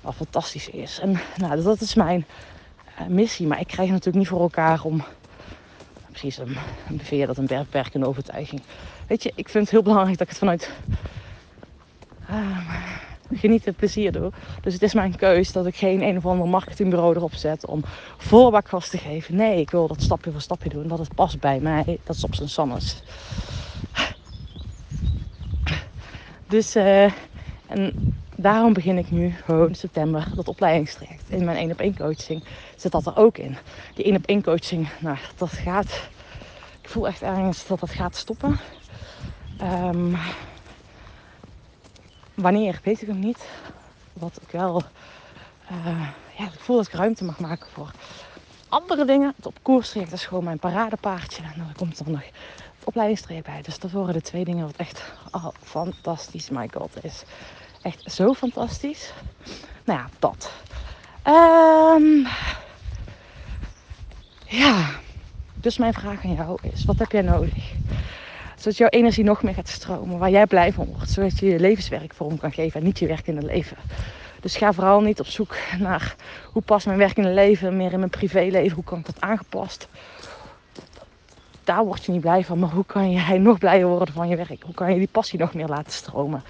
Wat 0.00 0.14
fantastisch 0.14 0.68
is. 0.68 0.98
En 1.00 1.20
nou, 1.36 1.62
dat 1.62 1.80
is 1.80 1.94
mijn 1.94 2.26
uh, 3.00 3.06
missie. 3.06 3.46
Maar 3.46 3.60
ik 3.60 3.66
krijg 3.66 3.88
natuurlijk 3.88 4.16
niet 4.16 4.28
voor 4.28 4.40
elkaar 4.40 4.82
om. 4.82 5.04
Precies, 6.10 6.38
een, 6.38 6.56
een 6.88 6.96
BV 6.96 7.26
dat 7.26 7.36
een 7.36 7.46
beperkende 7.46 8.06
overtuiging. 8.06 8.62
Weet 9.06 9.22
je, 9.22 9.32
ik 9.34 9.48
vind 9.48 9.64
het 9.64 9.72
heel 9.72 9.82
belangrijk 9.82 10.18
dat 10.18 10.26
ik 10.26 10.28
het 10.28 10.38
vanuit. 10.38 10.70
Uh, 12.30 12.93
geniet 13.32 13.64
het 13.64 13.76
plezier 13.76 14.12
door. 14.12 14.32
Dus 14.60 14.72
het 14.72 14.82
is 14.82 14.94
mijn 14.94 15.16
keus 15.16 15.52
dat 15.52 15.66
ik 15.66 15.76
geen 15.76 16.02
een 16.02 16.16
of 16.16 16.26
ander 16.26 16.48
marketingbureau 16.48 17.16
erop 17.16 17.34
zet 17.34 17.66
om 17.66 17.84
voorbak 18.16 18.68
vast 18.68 18.90
te 18.90 18.98
geven. 18.98 19.36
Nee, 19.36 19.60
ik 19.60 19.70
wil 19.70 19.88
dat 19.88 20.02
stapje 20.02 20.30
voor 20.30 20.40
stapje 20.40 20.68
doen. 20.68 20.88
Dat 20.88 20.98
het 20.98 21.14
past 21.14 21.40
bij 21.40 21.60
mij. 21.60 21.98
Dat 22.04 22.16
is 22.16 22.24
op 22.24 22.34
zijn 22.34 22.48
sannes. 22.48 23.02
Dus, 26.46 26.76
uh, 26.76 27.04
en 27.66 28.14
daarom 28.36 28.72
begin 28.72 28.98
ik 28.98 29.10
nu 29.10 29.34
gewoon 29.44 29.74
september 29.74 30.26
dat 30.34 30.48
opleidingstraject. 30.48 31.30
In 31.30 31.44
mijn 31.44 31.56
1 31.56 31.70
op 31.70 31.80
1 31.80 31.96
coaching 31.96 32.44
zit 32.76 32.92
dat 32.92 33.06
er 33.06 33.16
ook 33.16 33.38
in. 33.38 33.56
Die 33.94 34.04
1 34.04 34.16
op 34.16 34.24
1 34.26 34.42
coaching, 34.42 34.88
nou, 34.98 35.16
dat 35.36 35.50
gaat. 35.50 36.08
Ik 36.80 36.88
voel 36.88 37.06
echt 37.06 37.22
ergens 37.22 37.66
dat 37.66 37.80
dat 37.80 37.90
gaat 37.90 38.16
stoppen. 38.16 38.60
Um, 39.62 40.16
Wanneer, 42.34 42.80
weet 42.82 43.02
ik 43.02 43.08
nog 43.08 43.16
niet. 43.16 43.48
Wat 44.12 44.38
ik 44.42 44.50
wel, 44.50 44.82
uh, 45.70 46.08
ja, 46.38 46.44
ik 46.44 46.60
voel 46.60 46.76
dat 46.76 46.86
ik 46.86 46.92
ruimte 46.92 47.24
mag 47.24 47.38
maken 47.38 47.66
voor 47.72 47.90
andere 48.68 49.04
dingen. 49.04 49.32
Het 49.36 49.46
op 49.46 49.58
koers 49.62 49.90
traject 49.90 50.12
is 50.12 50.26
gewoon 50.26 50.44
mijn 50.44 50.58
paradepaardje. 50.58 51.42
En 51.42 51.52
dan 51.56 51.72
komt 51.76 51.98
er 51.98 52.10
nog 52.10 52.22
het 52.84 53.42
bij. 53.42 53.62
Dus 53.62 53.78
dat 53.78 53.90
worden 53.90 54.14
de 54.14 54.20
twee 54.20 54.44
dingen 54.44 54.66
wat 54.66 54.76
echt 54.76 55.12
oh, 55.30 55.48
fantastisch, 55.62 56.50
my 56.50 56.68
god, 56.72 57.04
is. 57.04 57.22
Echt 57.82 58.12
zo 58.12 58.34
fantastisch. 58.34 59.12
Nou 59.84 59.98
ja, 59.98 60.08
dat. 60.18 60.52
Um, 61.26 62.26
ja, 64.46 64.90
dus 65.54 65.78
mijn 65.78 65.94
vraag 65.94 66.24
aan 66.24 66.34
jou 66.34 66.58
is, 66.62 66.84
wat 66.84 66.98
heb 66.98 67.12
jij 67.12 67.22
nodig? 67.22 67.72
Zodat 68.64 68.78
jouw 68.78 68.88
energie 68.88 69.24
nog 69.24 69.42
meer 69.42 69.54
gaat 69.54 69.68
stromen. 69.68 70.18
Waar 70.18 70.30
jij 70.30 70.46
blij 70.46 70.72
van 70.72 70.86
wordt. 70.86 71.10
Zodat 71.10 71.38
je 71.38 71.46
je 71.46 71.58
levenswerk 71.58 72.14
vorm 72.14 72.38
kan 72.38 72.52
geven. 72.52 72.80
En 72.80 72.86
niet 72.86 72.98
je 72.98 73.06
werkende 73.06 73.42
leven. 73.42 73.76
Dus 74.40 74.56
ga 74.56 74.72
vooral 74.72 75.00
niet 75.00 75.20
op 75.20 75.26
zoek 75.26 75.56
naar 75.78 76.14
hoe 76.52 76.62
past 76.62 76.86
mijn 76.86 76.98
werkende 76.98 77.28
leven 77.28 77.76
meer 77.76 77.92
in 77.92 77.98
mijn 77.98 78.10
privéleven. 78.10 78.74
Hoe 78.74 78.84
kan 78.84 78.98
ik 78.98 79.06
dat 79.06 79.20
aangepast? 79.20 79.88
Daar 81.64 81.84
word 81.84 82.04
je 82.04 82.12
niet 82.12 82.20
blij 82.20 82.44
van. 82.44 82.58
Maar 82.58 82.70
hoe 82.70 82.84
kan 82.84 83.10
jij 83.10 83.38
nog 83.38 83.58
blijer 83.58 83.86
worden 83.86 84.14
van 84.14 84.28
je 84.28 84.36
werk? 84.36 84.62
Hoe 84.62 84.74
kan 84.74 84.92
je 84.92 84.98
die 84.98 85.08
passie 85.12 85.38
nog 85.38 85.54
meer 85.54 85.68
laten 85.68 85.92
stromen? 85.92 86.42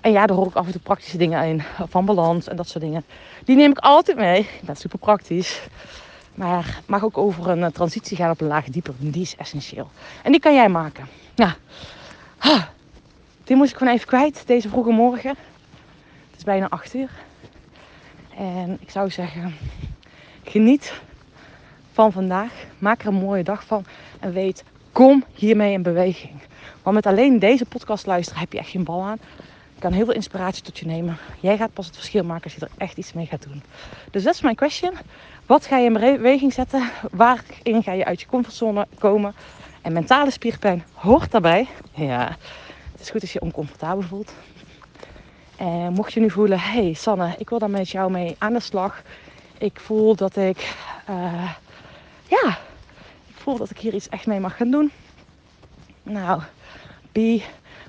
En 0.00 0.12
ja, 0.12 0.26
daar 0.26 0.36
hoor 0.36 0.46
ik 0.46 0.54
af 0.54 0.66
en 0.66 0.72
toe 0.72 0.80
praktische 0.80 1.18
dingen 1.18 1.44
in. 1.44 1.62
Van 1.88 2.04
balans 2.04 2.48
en 2.48 2.56
dat 2.56 2.68
soort 2.68 2.84
dingen. 2.84 3.04
Die 3.44 3.56
neem 3.56 3.70
ik 3.70 3.78
altijd 3.78 4.16
mee. 4.16 4.40
Ik 4.40 4.62
ben 4.62 4.76
super 4.76 4.98
praktisch. 4.98 5.62
Maar 6.34 6.80
mag 6.86 7.04
ook 7.04 7.18
over 7.18 7.48
een 7.48 7.62
eh, 7.62 7.70
transitie 7.70 8.16
gaan 8.16 8.30
op 8.30 8.40
een 8.40 8.46
laag 8.46 8.64
dieper. 8.64 8.94
Die 8.98 9.22
is 9.22 9.36
essentieel. 9.36 9.90
En 10.22 10.30
die 10.30 10.40
kan 10.40 10.54
jij 10.54 10.68
maken. 10.68 11.06
Ja. 11.34 11.56
Die 13.44 13.56
moest 13.56 13.70
ik 13.70 13.76
gewoon 13.76 13.94
even 13.94 14.06
kwijt 14.06 14.46
deze 14.46 14.68
vroege 14.68 14.90
morgen. 14.90 15.30
Het 16.30 16.36
is 16.36 16.44
bijna 16.44 16.68
8 16.68 16.94
uur. 16.94 17.10
En 18.36 18.76
ik 18.80 18.90
zou 18.90 19.10
zeggen, 19.10 19.54
geniet 20.44 21.00
van 21.92 22.12
vandaag. 22.12 22.52
Maak 22.78 23.00
er 23.00 23.06
een 23.06 23.14
mooie 23.14 23.44
dag 23.44 23.64
van. 23.64 23.84
En 24.20 24.32
weet, 24.32 24.64
kom 24.92 25.24
hiermee 25.34 25.72
in 25.72 25.82
beweging. 25.82 26.32
Want 26.82 26.96
met 26.96 27.06
alleen 27.06 27.38
deze 27.38 27.64
podcast 27.64 28.06
luisteren 28.06 28.40
heb 28.40 28.52
je 28.52 28.58
echt 28.58 28.70
geen 28.70 28.84
bal 28.84 29.02
aan. 29.02 29.18
Kan 29.82 29.92
heel 29.92 30.04
veel 30.04 30.14
inspiratie 30.14 30.62
tot 30.62 30.78
je 30.78 30.86
nemen. 30.86 31.18
Jij 31.40 31.56
gaat 31.56 31.72
pas 31.72 31.86
het 31.86 31.94
verschil 31.94 32.24
maken 32.24 32.44
als 32.44 32.54
je 32.54 32.60
er 32.60 32.70
echt 32.76 32.96
iets 32.96 33.12
mee 33.12 33.26
gaat 33.26 33.42
doen. 33.42 33.62
Dus 34.10 34.22
dat 34.22 34.34
is 34.34 34.40
mijn 34.40 34.54
question. 34.54 34.92
Wat 35.46 35.66
ga 35.66 35.78
je 35.78 35.84
in 35.84 35.92
beweging 35.92 36.52
zetten? 36.52 36.90
Waarin 37.10 37.82
ga 37.82 37.92
je 37.92 38.04
uit 38.04 38.20
je 38.20 38.26
comfortzone 38.26 38.86
komen? 38.98 39.34
En 39.80 39.92
mentale 39.92 40.30
spierpijn 40.30 40.84
hoort 40.94 41.30
daarbij. 41.30 41.68
Ja, 41.94 42.36
het 42.92 43.00
is 43.00 43.10
goed 43.10 43.20
als 43.20 43.32
je 43.32 43.40
oncomfortabel 43.40 44.02
voelt. 44.02 44.32
En 45.56 45.92
mocht 45.92 46.12
je 46.12 46.20
nu 46.20 46.30
voelen, 46.30 46.60
hey 46.60 46.92
Sanne, 46.92 47.34
ik 47.38 47.48
wil 47.48 47.58
daar 47.58 47.70
met 47.70 47.90
jou 47.90 48.10
mee 48.10 48.36
aan 48.38 48.52
de 48.52 48.60
slag. 48.60 49.02
Ik 49.58 49.80
voel 49.80 50.16
dat 50.16 50.36
ik, 50.36 50.74
uh, 51.10 51.50
ja, 52.28 52.58
ik 53.26 53.34
voel 53.34 53.56
dat 53.56 53.70
ik 53.70 53.78
hier 53.78 53.94
iets 53.94 54.08
echt 54.08 54.26
mee 54.26 54.40
mag 54.40 54.56
gaan 54.56 54.70
doen. 54.70 54.90
Nou, 56.02 56.42
be 57.12 57.42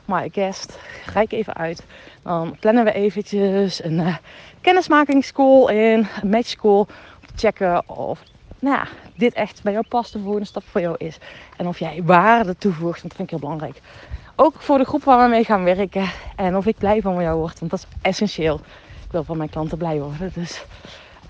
my 0.05 0.29
guest. 0.31 0.79
Rijk 1.13 1.31
even 1.31 1.53
uit. 1.53 1.85
Dan 2.23 2.55
plannen 2.59 2.83
we 2.83 2.91
eventjes 2.91 3.83
een 3.83 3.99
uh, 3.99 4.15
kennismakingscall 4.61 5.75
in, 5.75 6.07
een 6.21 6.29
matchcall. 6.29 6.79
Om 6.79 6.87
te 7.25 7.33
checken 7.35 7.89
of 7.89 8.23
nou 8.63 8.75
ja, 8.75 8.87
dit 9.15 9.33
echt 9.33 9.63
bij 9.63 9.73
jou 9.73 9.85
past, 9.89 10.13
de 10.13 10.19
volgende 10.19 10.47
stap 10.47 10.63
voor 10.65 10.81
jou 10.81 10.95
is. 10.97 11.17
En 11.57 11.67
of 11.67 11.79
jij 11.79 12.01
waarde 12.03 12.55
toevoegt, 12.57 13.01
want 13.01 13.01
dat 13.01 13.15
vind 13.15 13.21
ik 13.21 13.29
heel 13.29 13.39
belangrijk. 13.39 13.81
Ook 14.35 14.61
voor 14.61 14.77
de 14.77 14.85
groep 14.85 15.03
waar 15.03 15.23
we 15.23 15.29
mee 15.29 15.43
gaan 15.43 15.63
werken. 15.63 16.09
En 16.35 16.57
of 16.57 16.65
ik 16.65 16.77
blij 16.77 17.01
van 17.01 17.21
jou 17.21 17.39
word, 17.39 17.59
want 17.59 17.71
dat 17.71 17.79
is 17.79 17.97
essentieel. 18.01 18.59
Ik 19.05 19.11
wil 19.11 19.23
van 19.23 19.37
mijn 19.37 19.49
klanten 19.49 19.77
blij 19.77 19.99
worden. 19.99 20.31
Dus 20.33 20.65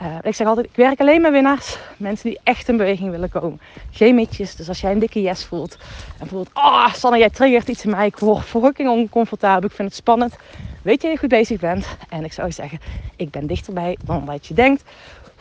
uh, 0.01 0.15
ik 0.21 0.35
zeg 0.35 0.47
altijd, 0.47 0.65
ik 0.65 0.75
werk 0.75 0.99
alleen 0.99 1.21
met 1.21 1.31
winnaars. 1.31 1.77
Mensen 1.97 2.29
die 2.29 2.39
echt 2.43 2.67
in 2.67 2.77
beweging 2.77 3.11
willen 3.11 3.29
komen. 3.29 3.59
Geen 3.91 4.15
mitjes. 4.15 4.55
Dus 4.55 4.67
als 4.67 4.81
jij 4.81 4.91
een 4.91 4.99
dikke 4.99 5.21
yes 5.21 5.45
voelt. 5.45 5.77
En 6.19 6.27
voelt, 6.27 6.49
oh 6.53 6.93
Sanne, 6.93 7.17
jij 7.17 7.29
triggert 7.29 7.67
iets 7.67 7.83
in 7.83 7.89
mij. 7.89 8.05
Ik 8.05 8.17
word 8.17 8.45
fucking 8.45 8.89
oncomfortabel. 8.89 9.69
Ik 9.69 9.75
vind 9.75 9.87
het 9.87 9.97
spannend. 9.97 10.35
Weet 10.81 11.01
je 11.01 11.07
dat 11.07 11.11
je 11.11 11.17
goed 11.17 11.29
bezig 11.29 11.59
bent. 11.59 11.85
En 12.09 12.23
ik 12.23 12.33
zou 12.33 12.51
zeggen, 12.51 12.79
ik 13.15 13.29
ben 13.29 13.47
dichterbij 13.47 13.97
dan 14.05 14.25
wat 14.25 14.47
je 14.47 14.53
denkt 14.53 14.83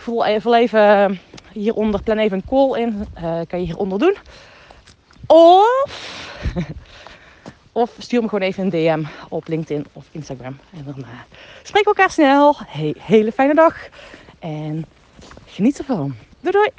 voel 0.03 0.25
even, 0.25 0.55
even 0.55 1.21
hieronder, 1.53 2.03
plan 2.03 2.19
even 2.19 2.37
een 2.37 2.45
call 2.49 2.81
in. 2.81 3.07
Uh, 3.17 3.41
kan 3.49 3.61
je 3.61 3.65
hieronder 3.65 3.99
doen. 3.99 4.17
Of, 5.27 6.31
of 7.73 7.95
stuur 7.99 8.23
me 8.23 8.29
gewoon 8.29 8.49
even 8.49 8.65
een 8.65 8.71
DM 8.71 9.05
op 9.29 9.49
LinkedIn 9.49 9.87
of 9.93 10.05
Instagram. 10.11 10.59
En 10.71 10.85
uh, 10.87 11.05
spreken 11.63 11.93
we 11.93 11.97
elkaar 11.97 12.11
snel. 12.11 12.57
Hele 12.99 13.33
fijne 13.33 13.55
dag. 13.55 13.77
En 14.43 14.87
geniet 15.47 15.79
ervan. 15.79 16.15
Doei 16.41 16.53
doei. 16.53 16.71